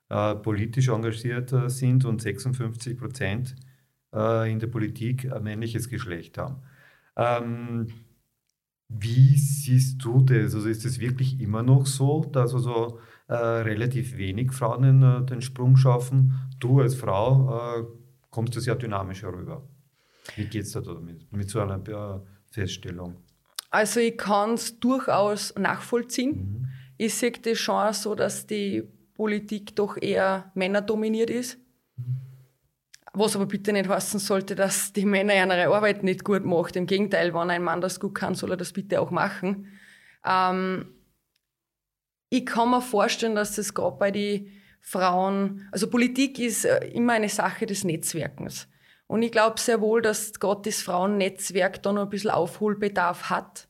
äh, 0.10 0.36
politisch 0.36 0.90
engagiert 0.90 1.52
äh, 1.54 1.70
sind 1.70 2.06
und 2.06 2.22
56 2.22 2.98
Prozent 2.98 3.56
äh, 4.14 4.52
in 4.52 4.60
der 4.60 4.68
Politik 4.68 5.32
ein 5.32 5.44
männliches 5.44 5.90
Geschlecht 5.90 6.38
haben. 6.38 6.64
Ähm, 7.16 7.88
wie 8.88 9.38
siehst 9.38 10.04
du 10.04 10.22
das? 10.22 10.56
Also 10.56 10.68
ist 10.70 10.86
es 10.86 11.00
wirklich 11.00 11.40
immer 11.40 11.64
noch 11.64 11.86
so, 11.86 12.26
dass 12.26 12.54
also 12.56 13.00
äh, 13.28 13.36
relativ 13.36 14.18
wenig 14.18 14.52
Frauen 14.54 15.04
äh, 15.04 15.26
den 15.26 15.42
Sprung 15.42 15.78
schaffen? 15.78 16.34
Du 16.60 16.82
als 16.82 16.96
Frau 16.96 17.88
kommst 18.32 18.56
du 18.56 18.60
sehr 18.60 18.76
dynamisch 18.76 19.24
herüber. 19.24 19.64
Wie 20.40 20.46
geht 20.46 20.64
es 20.64 20.72
da 20.72 20.80
damit, 20.80 21.30
mit 21.34 21.50
so 21.50 21.60
einer 21.60 22.24
Feststellung? 22.50 23.18
Also 23.70 24.00
ich 24.00 24.18
kann 24.18 24.54
es 24.54 24.80
durchaus 24.80 25.54
nachvollziehen. 25.56 26.32
Mhm. 26.32 26.68
Ich 26.98 27.16
sehe 27.16 27.32
das 27.32 27.58
schon 27.58 27.92
so, 27.92 28.16
dass 28.16 28.48
die 28.48 28.84
Politik 29.16 29.76
doch 29.76 29.98
eher 30.02 30.50
männerdominiert 30.56 31.30
ist. 31.30 31.58
Was 33.12 33.36
aber 33.36 33.48
bitte 33.48 33.74
nicht 33.74 33.90
heißen 33.90 34.20
sollte, 34.22 34.56
dass 34.56 34.94
die 34.94 35.06
Männer 35.06 35.36
ihre 35.36 35.76
Arbeit 35.76 36.04
nicht 36.04 36.24
gut 36.24 36.46
macht. 36.46 36.78
Im 36.78 36.86
Gegenteil, 36.88 37.34
wenn 37.34 37.50
ein 37.50 37.64
Mann 37.64 37.82
das 37.82 38.00
gut 38.00 38.16
kann, 38.16 38.34
soll 38.34 38.52
er 38.52 38.58
das 38.58 38.72
bitte 38.72 39.02
auch 39.02 39.12
machen. 39.12 39.68
Ähm, 40.26 40.94
ich 42.30 42.46
kann 42.46 42.70
mir 42.70 42.82
vorstellen, 42.82 43.36
dass 43.36 43.58
das 43.58 43.74
gerade 43.74 43.98
bei 43.98 44.12
den 44.12 44.54
Frauen, 44.80 45.68
also 45.74 45.90
Politik 45.90 46.40
ist 46.40 46.64
äh, 46.64 46.88
immer 46.92 47.14
eine 47.14 47.28
Sache 47.28 47.66
des 47.66 47.84
Netzwerkens. 47.84 48.70
Und 49.10 49.24
ich 49.24 49.32
glaube 49.32 49.60
sehr 49.60 49.82
wohl, 49.82 50.04
dass 50.04 50.34
das 50.34 50.82
Frauennetzwerk 50.84 51.82
da 51.82 51.92
noch 51.92 52.04
ein 52.04 52.10
bisschen 52.10 52.30
Aufholbedarf 52.30 53.32
hat. 53.32 53.68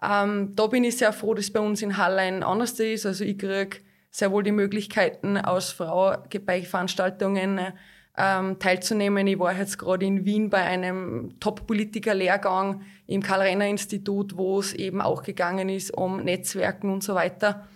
Ähm, 0.00 0.52
da 0.54 0.68
bin 0.68 0.84
ich 0.84 0.96
sehr 0.96 1.12
froh, 1.12 1.34
dass 1.34 1.50
bei 1.50 1.58
uns 1.58 1.82
in 1.82 1.96
Hallein 1.96 2.44
anders 2.44 2.78
ist. 2.78 3.04
Also 3.04 3.24
ich 3.24 3.36
kriege 3.36 3.78
sehr 4.12 4.30
wohl 4.30 4.44
die 4.44 4.52
Möglichkeiten, 4.52 5.36
als 5.36 5.72
Frau 5.72 6.16
bei 6.46 6.62
Veranstaltungen 6.62 7.72
ähm, 8.16 8.60
teilzunehmen. 8.60 9.26
Ich 9.26 9.40
war 9.40 9.52
jetzt 9.52 9.76
gerade 9.76 10.06
in 10.06 10.24
Wien 10.24 10.50
bei 10.50 10.62
einem 10.62 11.34
Top-Politiker-Lehrgang 11.40 12.82
im 13.08 13.24
Karl-Renner-Institut, 13.24 14.36
wo 14.36 14.60
es 14.60 14.72
eben 14.72 15.00
auch 15.00 15.24
gegangen 15.24 15.68
ist 15.68 15.90
um 15.90 16.22
Netzwerken 16.22 16.92
und 16.92 17.02
so 17.02 17.16
weiter. 17.16 17.66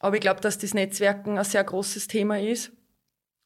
Aber 0.00 0.16
ich 0.16 0.20
glaube, 0.20 0.42
dass 0.42 0.58
das 0.58 0.74
Netzwerken 0.74 1.38
ein 1.38 1.44
sehr 1.44 1.64
großes 1.64 2.08
Thema 2.08 2.38
ist. 2.38 2.72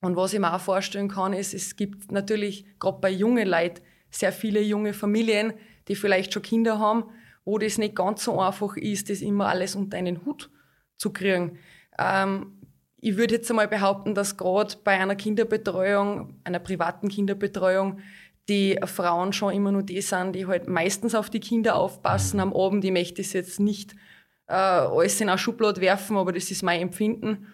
Und 0.05 0.17
was 0.17 0.35
ich 0.35 0.39
mir 0.39 0.53
auch 0.55 0.61
vorstellen 0.61 1.09
kann, 1.09 1.33
ist, 1.33 1.55
es 1.55 1.77
gibt 1.77 2.13
natürlich 2.13 2.67
gerade 2.79 2.99
bei 3.01 3.09
jungen 3.09 3.49
Leuten 3.49 3.81
sehr 4.11 4.33
viele 4.33 4.61
junge 4.61 4.93
Familien, 4.93 5.55
die 5.89 5.97
vielleicht 5.97 6.35
schon 6.35 6.43
Kinder 6.43 6.79
haben, 6.79 7.05
wo 7.47 7.57
das 7.57 7.79
nicht 7.79 7.97
ganz 7.97 8.23
so 8.23 8.39
einfach 8.39 8.77
ist, 8.77 9.09
das 9.09 9.23
immer 9.23 9.47
alles 9.47 9.75
unter 9.75 9.97
einen 9.97 10.27
Hut 10.27 10.51
zu 10.99 11.11
kriegen. 11.11 11.59
Ähm, 11.99 12.53
ich 13.01 13.17
würde 13.17 13.37
jetzt 13.37 13.49
einmal 13.49 13.67
behaupten, 13.67 14.15
dass 14.15 14.37
gerade 14.37 14.75
bei 14.85 14.93
einer 14.93 15.17
Kinderbetreuung, 15.17 16.39
einer 16.45 16.59
privaten 16.59 17.09
Kinderbetreuung, 17.09 18.01
die 18.51 18.79
Frauen 18.85 19.33
schon 19.33 19.55
immer 19.55 19.73
nur 19.73 19.85
die 19.85 20.03
sind, 20.03 20.35
die 20.35 20.47
halt 20.47 20.69
meistens 20.69 21.15
auf 21.15 21.31
die 21.31 21.41
Kinder 21.41 21.77
aufpassen 21.77 22.41
am 22.41 22.53
Abend. 22.55 22.85
Ich 22.85 22.93
möchte 22.93 23.23
das 23.23 23.33
jetzt 23.33 23.59
nicht 23.59 23.95
äh, 24.49 24.53
alles 24.53 25.19
in 25.23 25.31
eine 25.31 25.39
Schublade 25.39 25.81
werfen, 25.81 26.19
aber 26.19 26.33
das 26.33 26.51
ist 26.51 26.63
mein 26.63 26.83
Empfinden. 26.83 27.54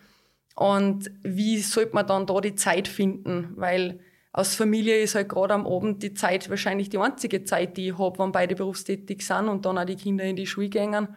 Und 0.60 1.10
wie 1.22 1.56
sollte 1.60 1.94
man 1.94 2.06
dann 2.06 2.26
da 2.26 2.38
die 2.38 2.54
Zeit 2.54 2.86
finden? 2.86 3.54
Weil 3.56 3.98
aus 4.30 4.54
Familie 4.54 5.00
ist 5.00 5.14
halt 5.14 5.30
gerade 5.30 5.54
am 5.54 5.66
Abend 5.66 6.02
die 6.02 6.12
Zeit 6.12 6.50
wahrscheinlich 6.50 6.90
die 6.90 6.98
einzige 6.98 7.44
Zeit, 7.44 7.78
die 7.78 7.88
ich 7.88 7.98
habe, 7.98 8.18
wenn 8.18 8.30
beide 8.30 8.54
berufstätig 8.56 9.26
sind 9.26 9.48
und 9.48 9.64
dann 9.64 9.78
auch 9.78 9.86
die 9.86 9.96
Kinder 9.96 10.22
in 10.22 10.36
die 10.36 10.46
Schule 10.46 10.68
gehen. 10.68 11.08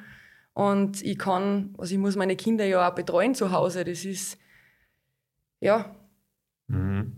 Und 0.54 1.02
ich 1.02 1.18
kann, 1.18 1.76
also 1.78 1.94
ich 1.94 2.00
muss 2.00 2.16
meine 2.16 2.38
Kinder 2.38 2.64
ja 2.64 2.88
auch 2.88 2.96
betreuen 2.96 3.36
zu 3.36 3.52
Hause. 3.52 3.84
Das 3.84 4.06
ist, 4.06 4.38
ja. 5.60 5.94
Mhm. 6.68 7.12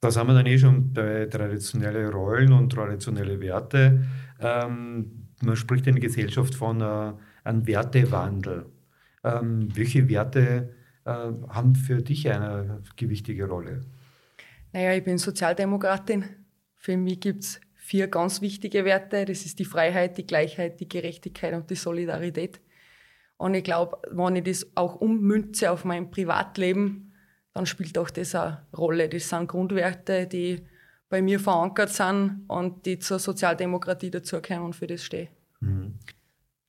Da 0.00 0.10
sind 0.10 0.28
wir 0.28 0.34
dann 0.34 0.46
eh 0.46 0.56
schon 0.56 0.94
bei 0.94 1.26
traditionelle 1.26 2.10
Rollen 2.10 2.54
und 2.54 2.72
traditionelle 2.72 3.38
Werte. 3.38 4.02
Ähm, 4.40 5.28
man 5.42 5.56
spricht 5.56 5.86
in 5.88 5.96
der 5.96 6.02
Gesellschaft 6.02 6.54
von 6.54 6.80
äh, 6.80 7.12
einem 7.44 7.66
Wertewandel. 7.66 8.64
Ähm, 9.22 9.68
welche 9.76 10.08
Werte 10.08 10.77
haben 11.08 11.74
für 11.74 12.02
dich 12.02 12.30
eine 12.30 12.82
gewichtige 12.96 13.48
Rolle? 13.48 13.84
Naja, 14.72 14.94
ich 14.94 15.04
bin 15.04 15.18
Sozialdemokratin. 15.18 16.24
Für 16.76 16.96
mich 16.96 17.20
gibt 17.20 17.44
es 17.44 17.60
vier 17.74 18.08
ganz 18.08 18.42
wichtige 18.42 18.84
Werte. 18.84 19.24
Das 19.24 19.46
ist 19.46 19.58
die 19.58 19.64
Freiheit, 19.64 20.18
die 20.18 20.26
Gleichheit, 20.26 20.78
die 20.80 20.88
Gerechtigkeit 20.88 21.54
und 21.54 21.70
die 21.70 21.74
Solidarität. 21.74 22.60
Und 23.38 23.54
ich 23.54 23.64
glaube, 23.64 23.98
wenn 24.10 24.36
ich 24.36 24.44
das 24.44 24.66
auch 24.74 24.96
ummünze 24.96 25.70
auf 25.70 25.84
mein 25.84 26.10
Privatleben, 26.10 27.12
dann 27.54 27.66
spielt 27.66 27.96
auch 27.96 28.10
das 28.10 28.34
eine 28.34 28.66
Rolle. 28.76 29.08
Das 29.08 29.28
sind 29.28 29.48
Grundwerte, 29.48 30.26
die 30.26 30.60
bei 31.08 31.22
mir 31.22 31.40
verankert 31.40 31.88
sind 31.88 32.44
und 32.48 32.84
die 32.84 32.98
zur 32.98 33.18
Sozialdemokratie 33.18 34.10
dazugehören 34.10 34.64
und 34.64 34.76
für 34.76 34.86
das 34.86 35.02
stehe. 35.02 35.28
Mhm. 35.60 35.94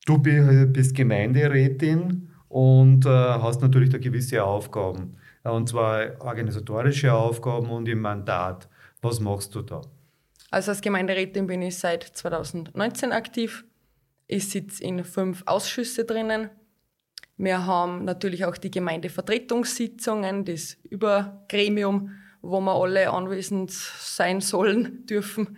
Du 0.06 0.18
bist 0.18 0.94
Gemeinderätin 0.94 2.29
und 2.50 3.06
äh, 3.06 3.08
hast 3.08 3.62
natürlich 3.62 3.90
da 3.90 3.98
gewisse 3.98 4.44
Aufgaben. 4.44 5.16
Und 5.44 5.68
zwar 5.68 6.20
organisatorische 6.20 7.14
Aufgaben 7.14 7.70
und 7.70 7.88
im 7.88 8.00
Mandat. 8.00 8.68
Was 9.00 9.20
machst 9.20 9.54
du 9.54 9.62
da? 9.62 9.80
Also 10.50 10.72
als 10.72 10.80
Gemeinderätin 10.80 11.46
bin 11.46 11.62
ich 11.62 11.78
seit 11.78 12.02
2019 12.02 13.12
aktiv. 13.12 13.64
Ich 14.26 14.48
sitze 14.48 14.82
in 14.82 15.04
fünf 15.04 15.44
Ausschüsse 15.46 16.04
drinnen. 16.04 16.50
Wir 17.36 17.64
haben 17.64 18.04
natürlich 18.04 18.44
auch 18.44 18.56
die 18.56 18.70
Gemeindevertretungssitzungen, 18.70 20.44
das 20.44 20.76
Übergremium, 20.82 22.10
wo 22.42 22.60
wir 22.60 22.74
alle 22.74 23.10
anwesend 23.10 23.70
sein 23.70 24.40
sollen, 24.40 25.06
dürfen. 25.06 25.56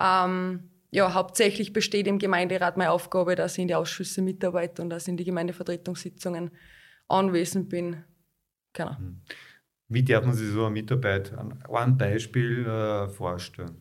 Ähm, 0.00 0.70
ja, 0.92 1.14
hauptsächlich 1.14 1.72
besteht 1.72 2.06
im 2.06 2.18
Gemeinderat 2.18 2.76
meine 2.76 2.90
Aufgabe, 2.90 3.34
dass 3.34 3.54
ich 3.54 3.62
in 3.62 3.68
die 3.68 3.74
Ausschüsse 3.74 4.20
mitarbeite 4.20 4.82
und 4.82 4.90
dass 4.90 5.04
ich 5.04 5.08
in 5.08 5.16
die 5.16 5.24
Gemeindevertretungssitzungen 5.24 6.50
anwesend 7.08 7.70
bin. 7.70 8.04
Genau. 8.74 8.98
Hm. 8.98 9.22
Wie 9.88 10.02
darf 10.02 10.24
man 10.24 10.34
sich 10.34 10.50
so 10.50 10.66
eine 10.66 10.70
Mitarbeit 10.70 11.32
an 11.32 11.62
einem 11.62 11.96
Beispiel 11.96 12.66
äh, 12.66 13.08
vorstellen? 13.08 13.80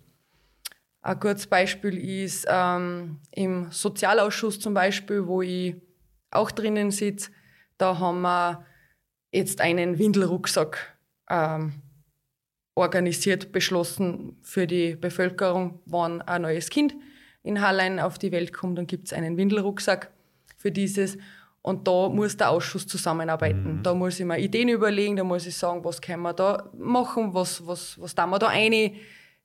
Ein 1.01 1.19
gutes 1.19 1.47
Beispiel 1.47 1.97
ist 1.97 2.45
ähm, 2.49 3.19
im 3.31 3.71
Sozialausschuss 3.71 4.59
zum 4.59 4.73
Beispiel, 4.73 5.25
wo 5.27 5.41
ich 5.41 5.75
auch 6.29 6.51
drinnen 6.51 6.91
sitze. 6.91 7.31
Da 7.77 7.99
haben 7.99 8.21
wir 8.21 8.65
jetzt 9.31 9.59
einen 9.59 9.99
Windelrucksack 9.99 10.97
ähm, 11.29 11.81
organisiert, 12.81 13.51
beschlossen 13.51 14.37
für 14.41 14.67
die 14.67 14.95
Bevölkerung, 14.95 15.79
wann 15.85 16.21
ein 16.21 16.41
neues 16.43 16.69
Kind 16.69 16.95
in 17.43 17.61
Hallein 17.61 17.99
auf 17.99 18.19
die 18.19 18.31
Welt 18.31 18.53
kommt, 18.53 18.77
dann 18.77 18.87
gibt 18.87 19.07
es 19.07 19.13
einen 19.13 19.37
Windelrucksack 19.37 20.11
für 20.57 20.71
dieses. 20.71 21.17
Und 21.63 21.87
da 21.87 22.09
muss 22.09 22.37
der 22.37 22.49
Ausschuss 22.49 22.87
zusammenarbeiten. 22.87 23.77
Mhm. 23.77 23.83
Da 23.83 23.93
muss 23.93 24.19
ich 24.19 24.25
mir 24.25 24.39
Ideen 24.39 24.69
überlegen, 24.69 25.15
da 25.15 25.23
muss 25.23 25.45
ich 25.45 25.55
sagen, 25.55 25.83
was 25.83 26.01
können 26.01 26.23
wir 26.23 26.33
da 26.33 26.69
machen, 26.77 27.33
was, 27.33 27.65
was, 27.65 27.99
was 27.99 28.15
da 28.15 28.25
wir 28.25 28.39
da 28.39 28.47
eine 28.47 28.93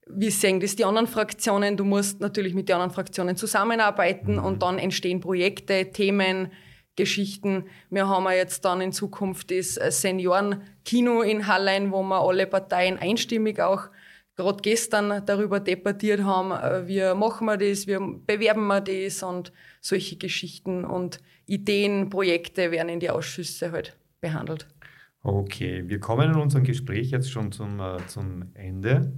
wie 0.08 0.30
sehen 0.30 0.60
das 0.60 0.76
die 0.76 0.84
anderen 0.84 1.08
Fraktionen? 1.08 1.76
Du 1.76 1.84
musst 1.84 2.20
natürlich 2.20 2.54
mit 2.54 2.68
den 2.68 2.74
anderen 2.74 2.92
Fraktionen 2.92 3.36
zusammenarbeiten 3.36 4.34
mhm. 4.34 4.44
und 4.44 4.62
dann 4.62 4.78
entstehen 4.78 5.20
Projekte, 5.20 5.90
Themen, 5.90 6.52
Geschichten. 6.96 7.66
Wir 7.90 8.08
haben 8.08 8.26
jetzt 8.30 8.64
dann 8.64 8.80
in 8.80 8.92
Zukunft 8.92 9.50
das 9.50 9.74
Seniorenkino 9.74 11.22
in 11.22 11.46
Hallein, 11.46 11.92
wo 11.92 12.02
wir 12.02 12.20
alle 12.20 12.46
Parteien 12.46 12.98
einstimmig 12.98 13.60
auch 13.60 13.88
gerade 14.36 14.60
gestern 14.62 15.24
darüber 15.24 15.60
debattiert 15.60 16.22
haben, 16.22 16.52
äh, 16.52 16.86
wie 16.86 17.18
machen 17.18 17.46
wir 17.46 17.56
das, 17.56 17.86
wie 17.86 17.96
bewerben 18.26 18.66
wir 18.66 18.80
das 18.80 19.22
und 19.22 19.52
solche 19.80 20.16
Geschichten 20.16 20.84
und 20.84 21.20
Ideen, 21.46 22.10
Projekte 22.10 22.70
werden 22.70 22.88
in 22.88 23.00
die 23.00 23.10
Ausschüsse 23.10 23.72
halt 23.72 23.96
behandelt. 24.20 24.66
Okay, 25.22 25.84
wir 25.86 25.98
kommen 25.98 26.30
in 26.30 26.36
unserem 26.36 26.64
Gespräch 26.64 27.10
jetzt 27.10 27.30
schon 27.30 27.50
zum, 27.50 27.80
äh, 27.80 27.96
zum 28.06 28.50
Ende 28.54 29.12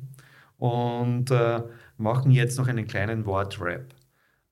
und 0.57 1.31
äh, 1.31 1.63
machen 1.97 2.31
jetzt 2.31 2.57
noch 2.59 2.69
einen 2.69 2.87
kleinen 2.87 3.27
Wortrap. 3.27 3.95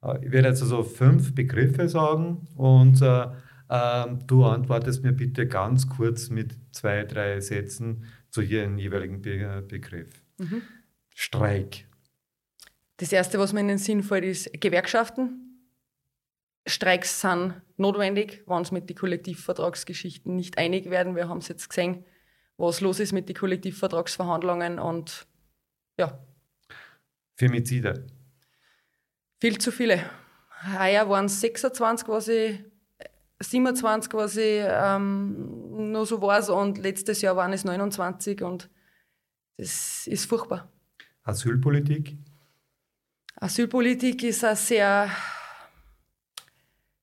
Äh, 0.07 0.25
ich 0.25 0.33
werde 0.33 0.49
jetzt 0.49 0.63
also 0.63 0.83
fünf 0.83 1.35
Begriffe 1.35 1.89
sagen 1.89 2.47
und 2.57 3.03
äh, 3.03 3.27
ähm, 3.69 4.21
du 4.27 4.45
antwortest 4.45 5.03
mir 5.03 5.13
bitte 5.13 5.47
ganz 5.47 5.89
kurz 5.89 6.31
mit 6.31 6.55
zwei, 6.73 7.05
drei 7.05 7.41
Sätzen 7.41 8.05
zu 8.31 8.43
jedem 8.43 8.79
jeweiligen 8.79 9.23
Be 9.23 9.65
Begriff. 9.67 10.23
Mhm. 10.39 10.63
Streik. 11.15 11.89
Das 12.99 13.13
Erste, 13.13 13.39
was 13.39 13.53
mir 13.53 13.61
in 13.61 13.69
den 13.69 13.79
Sinn 13.79 14.03
fällt, 14.03 14.25
ist 14.25 14.51
Gewerkschaften. 14.61 15.43
Streiks 16.67 17.21
sind 17.21 17.55
notwendig, 17.77 18.43
wenn 18.47 18.63
es 18.63 18.73
mit 18.73 18.89
den 18.89 18.97
Kollektivvertragsgeschichten 18.97 20.35
nicht 20.35 20.59
einig 20.59 20.91
werden. 20.91 21.15
Wir 21.15 21.29
haben 21.29 21.39
es 21.39 21.49
jetzt 21.49 21.69
gesehen, 21.69 22.05
was 22.57 22.81
los 22.81 23.01
ist 23.01 23.13
mit 23.13 23.29
den 23.29 23.37
Kollektivvertragsverhandlungen 23.37 24.79
und 24.79 25.27
ja. 25.99 26.19
Femizide. 27.37 28.07
Viel 29.41 29.59
zu 29.59 29.71
viele. 29.71 30.11
Heuer 30.79 31.09
waren 31.09 31.27
es 31.27 31.41
26, 31.41 32.09
was 32.09 32.29
ich 32.29 32.65
27, 33.41 34.15
was 34.15 34.37
ich 34.37 34.63
ähm, 34.65 35.93
noch 35.93 36.07
so 36.07 36.21
weiß, 36.21 36.51
und 36.51 36.79
letztes 36.79 37.21
Jahr 37.21 37.37
waren 37.37 37.53
es 37.53 37.65
29 37.65 38.43
und 38.43 38.71
das 39.59 40.07
ist 40.07 40.27
furchtbar. 40.27 40.73
Asylpolitik? 41.23 42.17
Asylpolitik 43.37 44.23
ist 44.23 44.45
ein 44.45 44.57
sehr, 44.57 45.11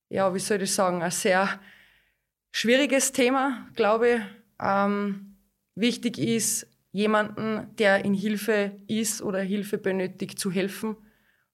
ja, 0.10 0.34
wie 0.34 0.40
soll 0.40 0.62
ich 0.64 0.74
sagen, 0.74 1.04
ein 1.04 1.12
sehr 1.12 1.60
schwieriges 2.52 3.12
Thema, 3.12 3.68
glaube 3.76 4.10
ich. 4.10 4.22
Ähm, 4.60 5.36
wichtig 5.76 6.18
ist, 6.18 6.68
jemanden, 6.92 7.76
der 7.76 8.06
in 8.06 8.14
Hilfe 8.14 8.80
ist 8.88 9.22
oder 9.22 9.42
Hilfe 9.42 9.78
benötigt, 9.78 10.40
zu 10.40 10.52
helfen. 10.52 10.96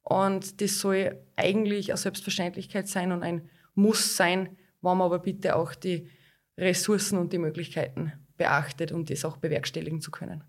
Und 0.03 0.61
das 0.61 0.79
soll 0.79 1.19
eigentlich 1.35 1.91
eine 1.91 1.97
Selbstverständlichkeit 1.97 2.87
sein 2.87 3.11
und 3.11 3.23
ein 3.23 3.49
Muss 3.75 4.15
sein, 4.15 4.57
wenn 4.81 4.97
man 4.97 5.05
aber 5.05 5.19
bitte 5.19 5.55
auch 5.55 5.75
die 5.75 6.09
Ressourcen 6.57 7.17
und 7.17 7.31
die 7.33 7.37
Möglichkeiten 7.37 8.13
beachtet, 8.37 8.91
um 8.91 9.05
das 9.05 9.25
auch 9.25 9.37
bewerkstelligen 9.37 10.01
zu 10.01 10.11
können. 10.11 10.43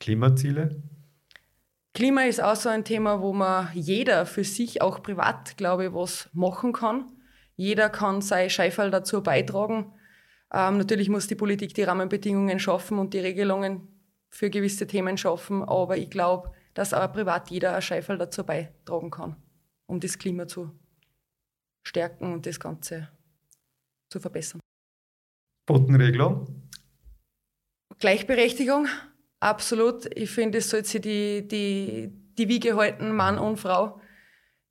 Klimaziele? 0.00 0.82
Klima 1.94 2.22
ist 2.22 2.42
auch 2.42 2.56
so 2.56 2.68
ein 2.68 2.84
Thema, 2.84 3.20
wo 3.20 3.32
man 3.32 3.68
jeder 3.72 4.26
für 4.26 4.42
sich 4.42 4.82
auch 4.82 5.02
privat, 5.02 5.56
glaube 5.56 5.86
ich, 5.86 5.92
was 5.92 6.28
machen 6.32 6.72
kann. 6.72 7.12
Jeder 7.54 7.88
kann 7.88 8.20
sein 8.20 8.50
Scheifel 8.50 8.90
dazu 8.90 9.22
beitragen. 9.22 9.92
Ähm, 10.52 10.78
natürlich 10.78 11.08
muss 11.08 11.28
die 11.28 11.36
Politik 11.36 11.72
die 11.74 11.84
Rahmenbedingungen 11.84 12.58
schaffen 12.58 12.98
und 12.98 13.14
die 13.14 13.20
Regelungen 13.20 13.88
für 14.28 14.50
gewisse 14.50 14.88
Themen 14.88 15.16
schaffen, 15.16 15.62
aber 15.62 15.96
ich 15.96 16.10
glaube, 16.10 16.50
dass 16.74 16.92
auch 16.92 17.12
privat 17.12 17.50
jeder 17.50 17.74
ein 17.74 17.82
Scheifel 17.82 18.18
dazu 18.18 18.44
beitragen 18.44 19.10
kann, 19.10 19.36
um 19.86 20.00
das 20.00 20.18
Klima 20.18 20.46
zu 20.46 20.70
stärken 21.86 22.32
und 22.32 22.46
das 22.46 22.58
Ganze 22.58 23.08
zu 24.10 24.20
verbessern. 24.20 24.60
Quotenregelung? 25.66 26.68
Gleichberechtigung, 27.98 28.88
absolut. 29.40 30.06
Ich 30.16 30.30
finde, 30.30 30.58
es 30.58 30.70
sollte 30.70 30.88
sich 30.88 31.00
die, 31.00 31.48
die, 31.48 32.12
die 32.36 32.48
Wiege 32.48 32.76
halten, 32.76 33.12
Mann 33.12 33.38
und 33.38 33.58
Frau. 33.58 34.00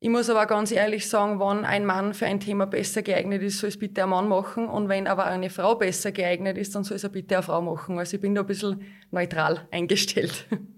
Ich 0.00 0.10
muss 0.10 0.28
aber 0.28 0.44
ganz 0.46 0.70
ehrlich 0.70 1.08
sagen, 1.08 1.40
wenn 1.40 1.64
ein 1.64 1.86
Mann 1.86 2.12
für 2.12 2.26
ein 2.26 2.38
Thema 2.38 2.66
besser 2.66 3.00
geeignet 3.00 3.42
ist, 3.42 3.58
soll 3.58 3.68
es 3.68 3.78
bitte 3.78 4.02
ein 4.02 4.10
Mann 4.10 4.28
machen. 4.28 4.68
Und 4.68 4.90
wenn 4.90 5.06
aber 5.06 5.24
eine 5.24 5.48
Frau 5.48 5.76
besser 5.76 6.12
geeignet 6.12 6.58
ist, 6.58 6.74
dann 6.74 6.84
soll 6.84 6.96
es 6.96 7.10
bitte 7.10 7.36
eine 7.36 7.42
Frau 7.42 7.62
machen. 7.62 7.98
Also 7.98 8.16
ich 8.16 8.20
bin 8.20 8.34
da 8.34 8.42
ein 8.42 8.46
bisschen 8.46 8.82
neutral 9.10 9.66
eingestellt. 9.70 10.46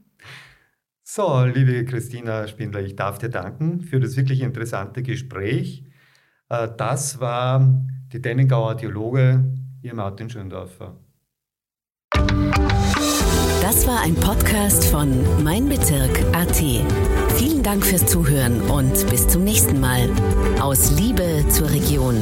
So, 1.08 1.44
liebe 1.44 1.84
Christina 1.84 2.48
Spindler, 2.48 2.80
ich 2.80 2.96
darf 2.96 3.18
dir 3.18 3.28
danken 3.28 3.80
für 3.80 4.00
das 4.00 4.16
wirklich 4.16 4.40
interessante 4.40 5.04
Gespräch. 5.04 5.84
Äh, 6.48 6.66
das 6.76 7.20
war 7.20 7.86
die 8.12 8.20
Dennengauer 8.20 8.75
Dialoge, 8.75 9.44
ihr 9.82 9.94
Martin 9.94 10.28
Schöndorfer. 10.28 10.98
Das 13.62 13.86
war 13.86 14.00
ein 14.02 14.16
Podcast 14.16 14.84
von 14.86 15.44
Mein 15.44 15.68
Bezirk 15.68 16.18
AT. 16.34 16.56
Vielen 17.36 17.62
Dank 17.62 17.86
fürs 17.86 18.06
Zuhören 18.06 18.60
und 18.62 19.08
bis 19.08 19.28
zum 19.28 19.44
nächsten 19.44 19.78
Mal. 19.78 20.10
Aus 20.60 20.90
Liebe 20.98 21.44
zur 21.50 21.70
Region. 21.70 22.16